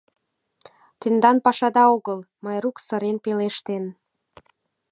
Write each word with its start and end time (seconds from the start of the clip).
—Тендан 0.99 1.37
пашада 1.45 1.83
огыл,— 1.95 2.19
Майрук 2.43 2.77
сырен 2.85 3.17
пелештен. 3.23 3.83